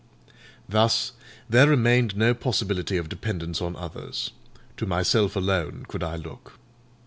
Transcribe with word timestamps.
Thus, 0.67 1.11
there 1.47 1.67
remained 1.69 2.17
no 2.17 2.33
possibility 2.33 2.97
of 2.97 3.07
dependence 3.07 3.61
on 3.61 3.75
others; 3.75 4.31
to 4.77 4.87
myself 4.87 5.35
alone 5.35 5.85
could 5.87 6.01
I 6.01 6.15
look. 6.15 6.53